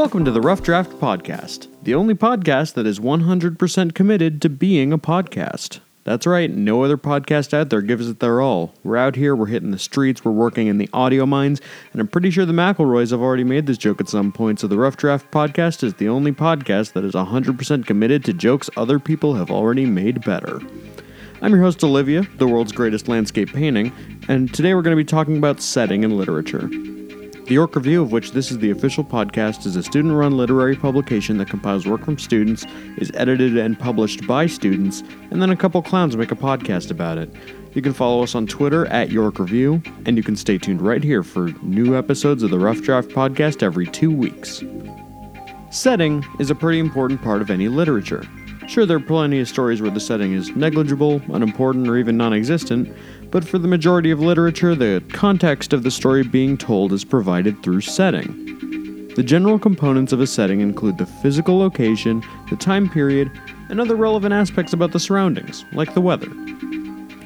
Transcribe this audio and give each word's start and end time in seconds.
Welcome 0.00 0.24
to 0.24 0.30
the 0.30 0.40
Rough 0.40 0.62
Draft 0.62 0.92
Podcast, 0.92 1.68
the 1.82 1.94
only 1.94 2.14
podcast 2.14 2.72
that 2.72 2.86
is 2.86 2.98
100% 2.98 3.94
committed 3.94 4.40
to 4.40 4.48
being 4.48 4.94
a 4.94 4.98
podcast. 4.98 5.80
That's 6.04 6.26
right, 6.26 6.50
no 6.50 6.82
other 6.82 6.96
podcast 6.96 7.52
out 7.52 7.68
there 7.68 7.82
gives 7.82 8.08
it 8.08 8.18
their 8.18 8.40
all. 8.40 8.72
We're 8.82 8.96
out 8.96 9.14
here, 9.14 9.36
we're 9.36 9.44
hitting 9.44 9.72
the 9.72 9.78
streets, 9.78 10.24
we're 10.24 10.32
working 10.32 10.68
in 10.68 10.78
the 10.78 10.88
audio 10.94 11.26
mines, 11.26 11.60
and 11.92 12.00
I'm 12.00 12.08
pretty 12.08 12.30
sure 12.30 12.46
the 12.46 12.54
McElroys 12.54 13.10
have 13.10 13.20
already 13.20 13.44
made 13.44 13.66
this 13.66 13.76
joke 13.76 14.00
at 14.00 14.08
some 14.08 14.32
point, 14.32 14.58
so 14.58 14.66
the 14.66 14.78
Rough 14.78 14.96
Draft 14.96 15.30
Podcast 15.30 15.84
is 15.84 15.92
the 15.92 16.08
only 16.08 16.32
podcast 16.32 16.94
that 16.94 17.04
is 17.04 17.12
100% 17.12 17.86
committed 17.86 18.24
to 18.24 18.32
jokes 18.32 18.70
other 18.78 18.98
people 18.98 19.34
have 19.34 19.50
already 19.50 19.84
made 19.84 20.24
better. 20.24 20.62
I'm 21.42 21.52
your 21.52 21.60
host, 21.60 21.84
Olivia, 21.84 22.26
the 22.38 22.48
world's 22.48 22.72
greatest 22.72 23.06
landscape 23.06 23.52
painting, 23.52 23.92
and 24.28 24.52
today 24.54 24.72
we're 24.72 24.80
going 24.80 24.96
to 24.96 25.04
be 25.04 25.04
talking 25.04 25.36
about 25.36 25.60
setting 25.60 26.04
in 26.04 26.16
literature. 26.16 26.70
The 27.50 27.54
York 27.54 27.74
Review, 27.74 28.02
of 28.02 28.12
which 28.12 28.30
this 28.30 28.52
is 28.52 28.60
the 28.60 28.70
official 28.70 29.02
podcast, 29.02 29.66
is 29.66 29.74
a 29.74 29.82
student 29.82 30.14
run 30.14 30.36
literary 30.36 30.76
publication 30.76 31.36
that 31.38 31.48
compiles 31.48 31.84
work 31.84 32.04
from 32.04 32.16
students, 32.16 32.64
is 32.96 33.10
edited 33.14 33.58
and 33.58 33.76
published 33.76 34.24
by 34.24 34.46
students, 34.46 35.02
and 35.32 35.42
then 35.42 35.50
a 35.50 35.56
couple 35.56 35.82
clowns 35.82 36.16
make 36.16 36.30
a 36.30 36.36
podcast 36.36 36.92
about 36.92 37.18
it. 37.18 37.28
You 37.74 37.82
can 37.82 37.92
follow 37.92 38.22
us 38.22 38.36
on 38.36 38.46
Twitter 38.46 38.86
at 38.86 39.10
York 39.10 39.40
Review, 39.40 39.82
and 40.06 40.16
you 40.16 40.22
can 40.22 40.36
stay 40.36 40.58
tuned 40.58 40.80
right 40.80 41.02
here 41.02 41.24
for 41.24 41.48
new 41.60 41.98
episodes 41.98 42.44
of 42.44 42.50
the 42.50 42.58
Rough 42.60 42.82
Draft 42.82 43.08
podcast 43.08 43.64
every 43.64 43.88
two 43.88 44.12
weeks. 44.12 44.62
Setting 45.72 46.24
is 46.38 46.50
a 46.50 46.54
pretty 46.54 46.78
important 46.78 47.20
part 47.20 47.42
of 47.42 47.50
any 47.50 47.66
literature. 47.66 48.22
Sure, 48.70 48.86
there 48.86 48.98
are 48.98 49.00
plenty 49.00 49.40
of 49.40 49.48
stories 49.48 49.82
where 49.82 49.90
the 49.90 49.98
setting 49.98 50.32
is 50.32 50.54
negligible, 50.54 51.20
unimportant, 51.32 51.88
or 51.88 51.96
even 51.96 52.16
non 52.16 52.32
existent, 52.32 52.88
but 53.32 53.42
for 53.42 53.58
the 53.58 53.66
majority 53.66 54.12
of 54.12 54.20
literature, 54.20 54.76
the 54.76 55.02
context 55.08 55.72
of 55.72 55.82
the 55.82 55.90
story 55.90 56.22
being 56.22 56.56
told 56.56 56.92
is 56.92 57.04
provided 57.04 57.60
through 57.64 57.80
setting. 57.80 59.08
The 59.16 59.24
general 59.24 59.58
components 59.58 60.12
of 60.12 60.20
a 60.20 60.26
setting 60.28 60.60
include 60.60 60.98
the 60.98 61.06
physical 61.06 61.58
location, 61.58 62.22
the 62.48 62.54
time 62.54 62.88
period, 62.88 63.32
and 63.70 63.80
other 63.80 63.96
relevant 63.96 64.34
aspects 64.34 64.72
about 64.72 64.92
the 64.92 65.00
surroundings, 65.00 65.64
like 65.72 65.92
the 65.94 66.00
weather. 66.00 66.30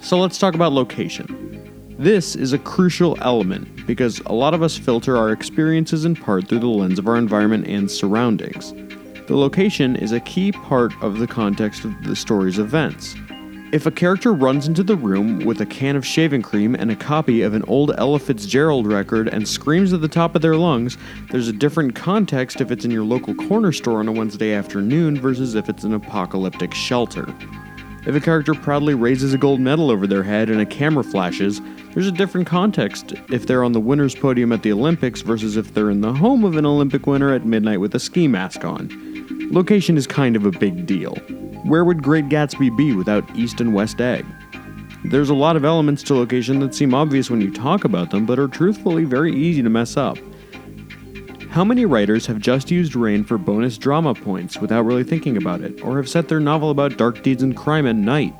So 0.00 0.18
let's 0.18 0.38
talk 0.38 0.56
about 0.56 0.72
location. 0.72 1.94
This 2.00 2.34
is 2.34 2.52
a 2.52 2.58
crucial 2.58 3.16
element 3.20 3.86
because 3.86 4.18
a 4.26 4.32
lot 4.32 4.54
of 4.54 4.62
us 4.64 4.76
filter 4.76 5.16
our 5.16 5.30
experiences 5.30 6.04
in 6.04 6.16
part 6.16 6.48
through 6.48 6.58
the 6.58 6.66
lens 6.66 6.98
of 6.98 7.06
our 7.06 7.16
environment 7.16 7.68
and 7.68 7.88
surroundings. 7.88 8.74
The 9.28 9.36
location 9.36 9.94
is 9.94 10.12
a 10.12 10.20
key 10.20 10.52
part 10.52 10.94
of 11.02 11.18
the 11.18 11.26
context 11.26 11.84
of 11.84 12.02
the 12.02 12.16
story's 12.16 12.58
events. 12.58 13.14
If 13.72 13.84
a 13.84 13.90
character 13.90 14.32
runs 14.32 14.66
into 14.66 14.82
the 14.82 14.96
room 14.96 15.40
with 15.44 15.60
a 15.60 15.66
can 15.66 15.96
of 15.96 16.06
shaving 16.06 16.40
cream 16.40 16.74
and 16.74 16.90
a 16.90 16.96
copy 16.96 17.42
of 17.42 17.52
an 17.52 17.62
old 17.64 17.92
Ella 17.98 18.20
Fitzgerald 18.20 18.86
record 18.86 19.28
and 19.28 19.46
screams 19.46 19.92
at 19.92 20.00
the 20.00 20.08
top 20.08 20.34
of 20.34 20.40
their 20.40 20.56
lungs, 20.56 20.96
there's 21.30 21.46
a 21.46 21.52
different 21.52 21.94
context 21.94 22.62
if 22.62 22.70
it's 22.70 22.86
in 22.86 22.90
your 22.90 23.04
local 23.04 23.34
corner 23.34 23.70
store 23.70 23.98
on 23.98 24.08
a 24.08 24.12
Wednesday 24.12 24.54
afternoon 24.54 25.20
versus 25.20 25.54
if 25.54 25.68
it's 25.68 25.84
an 25.84 25.92
apocalyptic 25.92 26.72
shelter. 26.72 27.26
If 28.06 28.14
a 28.14 28.20
character 28.20 28.54
proudly 28.54 28.94
raises 28.94 29.34
a 29.34 29.38
gold 29.38 29.60
medal 29.60 29.90
over 29.90 30.06
their 30.06 30.22
head 30.22 30.48
and 30.48 30.60
a 30.60 30.66
camera 30.66 31.04
flashes, 31.04 31.60
there's 31.92 32.06
a 32.06 32.12
different 32.12 32.46
context 32.46 33.12
if 33.30 33.46
they're 33.46 33.64
on 33.64 33.72
the 33.72 33.80
winner's 33.80 34.14
podium 34.14 34.52
at 34.52 34.62
the 34.62 34.72
Olympics 34.72 35.20
versus 35.20 35.56
if 35.56 35.74
they're 35.74 35.90
in 35.90 36.00
the 36.00 36.12
home 36.12 36.44
of 36.44 36.56
an 36.56 36.64
Olympic 36.64 37.06
winner 37.06 37.32
at 37.32 37.44
midnight 37.44 37.80
with 37.80 37.94
a 37.94 38.00
ski 38.00 38.28
mask 38.28 38.64
on. 38.64 38.88
Location 39.50 39.96
is 39.96 40.06
kind 40.06 40.36
of 40.36 40.46
a 40.46 40.50
big 40.50 40.86
deal. 40.86 41.14
Where 41.64 41.84
would 41.84 42.02
Great 42.02 42.28
Gatsby 42.28 42.76
be 42.76 42.94
without 42.94 43.24
East 43.36 43.60
and 43.60 43.74
West 43.74 44.00
Egg? 44.00 44.24
There's 45.04 45.30
a 45.30 45.34
lot 45.34 45.56
of 45.56 45.64
elements 45.64 46.02
to 46.04 46.14
location 46.14 46.60
that 46.60 46.74
seem 46.74 46.94
obvious 46.94 47.30
when 47.30 47.40
you 47.40 47.52
talk 47.52 47.84
about 47.84 48.10
them, 48.10 48.26
but 48.26 48.38
are 48.38 48.48
truthfully 48.48 49.04
very 49.04 49.34
easy 49.34 49.62
to 49.62 49.70
mess 49.70 49.96
up. 49.96 50.18
How 51.58 51.64
many 51.64 51.86
writers 51.86 52.24
have 52.26 52.38
just 52.38 52.70
used 52.70 52.94
rain 52.94 53.24
for 53.24 53.36
bonus 53.36 53.78
drama 53.78 54.14
points 54.14 54.58
without 54.58 54.82
really 54.82 55.02
thinking 55.02 55.36
about 55.36 55.60
it, 55.60 55.82
or 55.82 55.96
have 55.96 56.08
set 56.08 56.28
their 56.28 56.38
novel 56.38 56.70
about 56.70 56.96
dark 56.96 57.24
deeds 57.24 57.42
and 57.42 57.56
crime 57.56 57.84
at 57.84 57.96
night? 57.96 58.32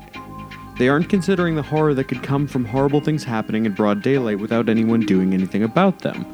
They 0.77 0.87
aren't 0.87 1.09
considering 1.09 1.55
the 1.57 1.61
horror 1.61 1.93
that 1.95 2.05
could 2.05 2.23
come 2.23 2.47
from 2.47 2.63
horrible 2.63 3.01
things 3.01 3.25
happening 3.25 3.65
in 3.65 3.73
broad 3.73 4.01
daylight 4.01 4.39
without 4.39 4.69
anyone 4.69 5.01
doing 5.01 5.33
anything 5.33 5.63
about 5.63 5.99
them. 5.99 6.25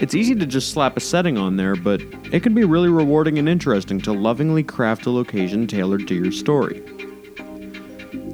It's 0.00 0.16
easy 0.16 0.34
to 0.34 0.44
just 0.44 0.72
slap 0.72 0.96
a 0.96 1.00
setting 1.00 1.38
on 1.38 1.58
there, 1.58 1.76
but 1.76 2.00
it 2.32 2.42
can 2.42 2.54
be 2.54 2.64
really 2.64 2.88
rewarding 2.88 3.38
and 3.38 3.48
interesting 3.48 4.00
to 4.00 4.12
lovingly 4.12 4.64
craft 4.64 5.06
a 5.06 5.10
location 5.10 5.68
tailored 5.68 6.08
to 6.08 6.16
your 6.16 6.32
story. 6.32 6.82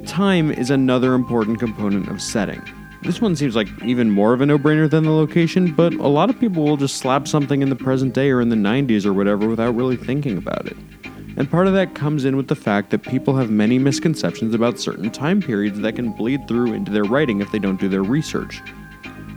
Time 0.07 0.49
is 0.51 0.71
another 0.71 1.13
important 1.13 1.59
component 1.59 2.07
of 2.07 2.23
setting. 2.23 2.63
This 3.01 3.21
one 3.21 3.35
seems 3.35 3.55
like 3.55 3.69
even 3.83 4.11
more 4.11 4.33
of 4.33 4.41
a 4.41 4.45
no 4.45 4.57
brainer 4.57 4.89
than 4.89 5.03
the 5.03 5.11
location, 5.11 5.73
but 5.73 5.93
a 5.93 6.07
lot 6.07 6.29
of 6.29 6.39
people 6.39 6.63
will 6.63 6.77
just 6.77 6.97
slap 6.97 7.27
something 7.27 7.61
in 7.61 7.69
the 7.69 7.75
present 7.75 8.13
day 8.13 8.29
or 8.29 8.41
in 8.41 8.49
the 8.49 8.57
90s 8.57 9.05
or 9.05 9.13
whatever 9.13 9.47
without 9.47 9.75
really 9.75 9.95
thinking 9.95 10.37
about 10.37 10.65
it. 10.65 10.75
And 11.37 11.49
part 11.49 11.67
of 11.67 11.73
that 11.73 11.95
comes 11.95 12.25
in 12.25 12.35
with 12.35 12.49
the 12.49 12.55
fact 12.55 12.89
that 12.89 13.03
people 13.03 13.37
have 13.37 13.49
many 13.49 13.79
misconceptions 13.79 14.53
about 14.53 14.79
certain 14.79 15.09
time 15.09 15.41
periods 15.41 15.79
that 15.79 15.95
can 15.95 16.11
bleed 16.11 16.45
through 16.47 16.73
into 16.73 16.91
their 16.91 17.05
writing 17.05 17.39
if 17.39 17.49
they 17.51 17.59
don't 17.59 17.79
do 17.79 17.87
their 17.87 18.03
research. 18.03 18.61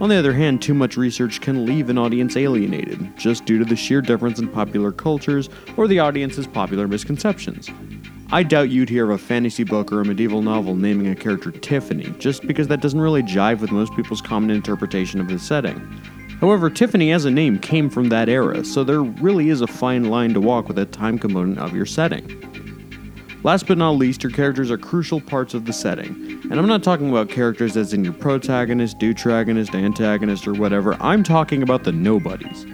On 0.00 0.08
the 0.08 0.16
other 0.16 0.32
hand, 0.32 0.60
too 0.60 0.74
much 0.74 0.96
research 0.96 1.40
can 1.40 1.64
leave 1.64 1.88
an 1.88 1.98
audience 1.98 2.36
alienated, 2.36 3.16
just 3.16 3.44
due 3.44 3.58
to 3.60 3.64
the 3.64 3.76
sheer 3.76 4.00
difference 4.00 4.40
in 4.40 4.48
popular 4.48 4.90
cultures 4.90 5.48
or 5.76 5.86
the 5.86 6.00
audience's 6.00 6.48
popular 6.48 6.88
misconceptions. 6.88 7.70
I 8.32 8.42
doubt 8.42 8.70
you'd 8.70 8.88
hear 8.88 9.10
of 9.10 9.10
a 9.10 9.18
fantasy 9.22 9.62
book 9.62 9.92
or 9.92 10.00
a 10.00 10.06
medieval 10.06 10.40
novel 10.40 10.74
naming 10.74 11.06
a 11.08 11.14
character 11.14 11.50
Tiffany, 11.50 12.14
just 12.18 12.46
because 12.46 12.66
that 12.68 12.80
doesn't 12.80 12.98
really 12.98 13.22
jive 13.22 13.60
with 13.60 13.70
most 13.70 13.94
people's 13.94 14.22
common 14.22 14.48
interpretation 14.48 15.20
of 15.20 15.28
the 15.28 15.38
setting. 15.38 15.78
However, 16.40 16.70
Tiffany 16.70 17.12
as 17.12 17.26
a 17.26 17.30
name 17.30 17.58
came 17.58 17.90
from 17.90 18.08
that 18.08 18.30
era, 18.30 18.64
so 18.64 18.84
there 18.84 19.02
really 19.02 19.50
is 19.50 19.60
a 19.60 19.66
fine 19.66 20.04
line 20.04 20.32
to 20.32 20.40
walk 20.40 20.66
with 20.66 20.76
the 20.76 20.86
time 20.86 21.18
component 21.18 21.58
of 21.58 21.76
your 21.76 21.84
setting. 21.84 22.26
Last 23.42 23.66
but 23.66 23.76
not 23.76 23.96
least, 23.96 24.22
your 24.22 24.32
characters 24.32 24.70
are 24.70 24.78
crucial 24.78 25.20
parts 25.20 25.52
of 25.52 25.66
the 25.66 25.72
setting. 25.74 26.40
And 26.50 26.54
I'm 26.54 26.66
not 26.66 26.82
talking 26.82 27.10
about 27.10 27.28
characters 27.28 27.76
as 27.76 27.92
in 27.92 28.02
your 28.02 28.14
protagonist, 28.14 28.98
deuteragonist, 28.98 29.74
antagonist, 29.74 30.48
or 30.48 30.54
whatever. 30.54 30.94
I'm 31.02 31.22
talking 31.22 31.62
about 31.62 31.84
the 31.84 31.92
nobodies. 31.92 32.64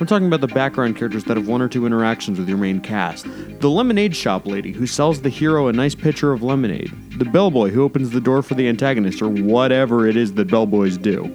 I'm 0.00 0.06
talking 0.06 0.26
about 0.26 0.40
the 0.40 0.48
background 0.48 0.96
characters 0.96 1.22
that 1.24 1.36
have 1.36 1.46
one 1.46 1.62
or 1.62 1.68
two 1.68 1.86
interactions 1.86 2.36
with 2.36 2.48
your 2.48 2.58
main 2.58 2.80
cast. 2.80 3.26
The 3.60 3.70
lemonade 3.70 4.16
shop 4.16 4.44
lady 4.44 4.72
who 4.72 4.88
sells 4.88 5.22
the 5.22 5.28
hero 5.28 5.68
a 5.68 5.72
nice 5.72 5.94
pitcher 5.94 6.32
of 6.32 6.42
lemonade. 6.42 6.92
The 7.18 7.24
bellboy 7.24 7.70
who 7.70 7.84
opens 7.84 8.10
the 8.10 8.20
door 8.20 8.42
for 8.42 8.54
the 8.54 8.66
antagonist, 8.66 9.22
or 9.22 9.28
whatever 9.28 10.08
it 10.08 10.16
is 10.16 10.34
that 10.34 10.50
bellboys 10.50 10.98
do. 10.98 11.32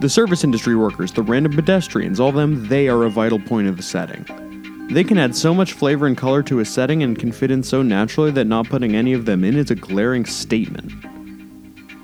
The 0.00 0.10
service 0.10 0.44
industry 0.44 0.76
workers, 0.76 1.12
the 1.12 1.22
random 1.22 1.52
pedestrians, 1.52 2.20
all 2.20 2.30
them, 2.30 2.68
they 2.68 2.88
are 2.88 3.04
a 3.04 3.10
vital 3.10 3.38
point 3.38 3.68
of 3.68 3.78
the 3.78 3.82
setting. 3.82 4.26
They 4.90 5.04
can 5.04 5.16
add 5.16 5.34
so 5.34 5.54
much 5.54 5.72
flavor 5.72 6.06
and 6.06 6.18
color 6.18 6.42
to 6.42 6.60
a 6.60 6.66
setting 6.66 7.02
and 7.02 7.18
can 7.18 7.32
fit 7.32 7.50
in 7.50 7.62
so 7.62 7.80
naturally 7.80 8.32
that 8.32 8.46
not 8.46 8.68
putting 8.68 8.94
any 8.94 9.14
of 9.14 9.24
them 9.24 9.44
in 9.44 9.56
is 9.56 9.70
a 9.70 9.74
glaring 9.74 10.26
statement. 10.26 10.92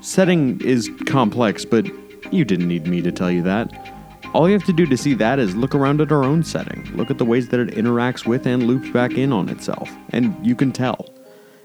Setting 0.00 0.58
is 0.62 0.90
complex, 1.04 1.66
but 1.66 1.86
you 2.32 2.46
didn't 2.46 2.68
need 2.68 2.86
me 2.86 3.02
to 3.02 3.12
tell 3.12 3.30
you 3.30 3.42
that. 3.42 3.97
All 4.34 4.46
you 4.46 4.52
have 4.54 4.64
to 4.66 4.72
do 4.72 4.86
to 4.86 4.96
see 4.96 5.14
that 5.14 5.38
is 5.38 5.56
look 5.56 5.74
around 5.74 6.00
at 6.00 6.12
our 6.12 6.22
own 6.22 6.44
setting, 6.44 6.88
look 6.94 7.10
at 7.10 7.18
the 7.18 7.24
ways 7.24 7.48
that 7.48 7.60
it 7.60 7.74
interacts 7.74 8.26
with 8.26 8.46
and 8.46 8.64
loops 8.66 8.90
back 8.90 9.12
in 9.12 9.32
on 9.32 9.48
itself, 9.48 9.90
and 10.10 10.34
you 10.46 10.54
can 10.54 10.70
tell. 10.70 11.08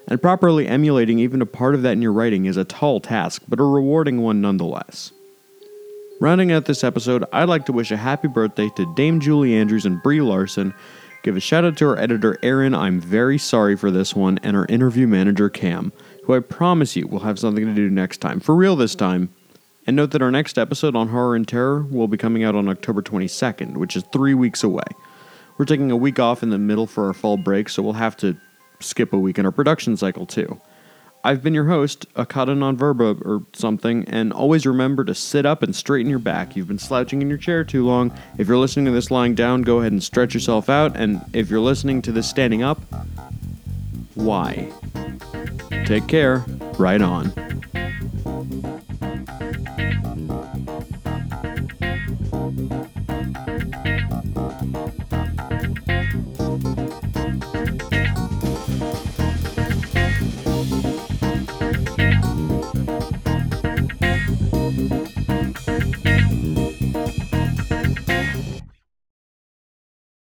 And 0.08 0.22
properly 0.22 0.68
emulating 0.68 1.20
even 1.20 1.42
a 1.42 1.46
part 1.46 1.76
of 1.76 1.82
that 1.84 1.92
in 1.94 2.02
your 2.02 2.14
writing 2.14 2.46
is 2.46 2.58
a 2.58 2.64
tall 2.64 3.00
task, 3.00 3.44
but 3.48 3.60
a 3.60 3.64
rewarding 3.64 4.22
one 4.22 4.42
nonetheless. 4.42 5.12
Rounding 6.20 6.52
out 6.52 6.66
this 6.66 6.84
episode, 6.84 7.26
I'd 7.34 7.50
like 7.50 7.66
to 7.66 7.74
wish 7.74 7.92
a 7.92 7.98
happy 7.98 8.28
birthday 8.28 8.70
to 8.76 8.94
Dame 8.96 9.20
Julie 9.20 9.56
Andrews 9.56 9.86
and 9.86 10.02
Brie 10.02 10.22
Larson, 10.22 10.74
Give 11.24 11.38
a 11.38 11.40
shout 11.40 11.64
out 11.64 11.78
to 11.78 11.88
our 11.88 11.98
editor, 11.98 12.38
Aaron. 12.44 12.76
I'm 12.76 13.00
very 13.00 13.38
sorry 13.38 13.78
for 13.78 13.90
this 13.90 14.14
one, 14.14 14.40
and 14.44 14.58
our 14.58 14.66
interview 14.66 15.08
manager, 15.08 15.50
Cam, 15.50 15.94
who 16.26 16.36
I 16.36 16.42
promise 16.42 16.98
you 16.98 17.08
will 17.08 17.22
have 17.22 17.40
something 17.40 17.66
to 17.66 17.74
do 17.74 17.90
next 17.90 18.18
time. 18.18 18.42
For 18.42 18.54
real 18.54 18.76
this 18.76 18.94
time. 18.94 19.34
And 19.86 19.96
note 19.96 20.12
that 20.12 20.22
our 20.22 20.32
next 20.32 20.58
episode 20.58 20.96
on 20.96 21.10
horror 21.10 21.36
and 21.36 21.48
terror 21.48 21.84
will 21.84 22.08
be 22.08 22.18
coming 22.18 22.44
out 22.44 22.56
on 22.56 22.70
October 22.70 23.02
22nd, 23.02 23.78
which 23.78 23.96
is 23.96 24.04
three 24.14 24.34
weeks 24.34 24.64
away. 24.64 24.84
We're 25.58 25.66
taking 25.66 25.92
a 25.92 25.98
week 25.98 26.20
off 26.20 26.42
in 26.42 26.50
the 26.50 26.58
middle 26.58 26.88
for 26.88 27.08
our 27.08 27.14
fall 27.14 27.38
break, 27.38 27.70
so 27.70 27.84
we'll 27.84 27.94
have 27.94 28.18
to 28.18 28.38
skip 28.80 29.14
a 29.14 29.20
week 29.20 29.38
in 29.38 29.46
our 29.46 29.52
production 29.52 29.98
cycle 29.98 30.26
too. 30.26 30.60
I've 31.26 31.42
been 31.42 31.54
your 31.54 31.68
host, 31.68 32.12
Akata 32.16 32.58
non 32.58 32.76
verba 32.76 33.16
or 33.24 33.46
something, 33.54 34.04
and 34.10 34.34
always 34.34 34.66
remember 34.66 35.06
to 35.06 35.16
sit 35.16 35.46
up 35.46 35.64
and 35.64 35.74
straighten 35.74 36.10
your 36.10 36.20
back. 36.20 36.56
You've 36.56 36.68
been 36.68 36.80
slouching 36.80 37.22
in 37.22 37.30
your 37.30 37.38
chair 37.38 37.64
too 37.64 37.86
long. 37.86 38.12
If 38.38 38.48
you're 38.48 38.58
listening 38.58 38.86
to 38.86 38.92
this 38.92 39.10
lying 39.10 39.34
down, 39.34 39.62
go 39.62 39.80
ahead 39.80 39.94
and 39.94 40.04
stretch 40.04 40.34
yourself 40.34 40.70
out, 40.70 40.98
and 40.98 41.22
if 41.32 41.50
you're 41.50 41.62
listening 41.62 42.02
to 42.04 42.12
this 42.12 42.30
standing 42.30 42.62
up, 42.62 42.82
why? 44.16 44.70
Take 45.86 46.08
care. 46.08 46.44
Right 46.78 47.02
on. 47.02 47.32